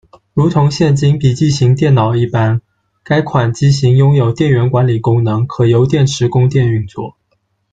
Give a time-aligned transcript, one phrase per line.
[0.33, 2.59] 如同现今笔记型电脑一般，
[3.03, 7.15] 该款机型拥有电源管理功能，可由电池供电运作。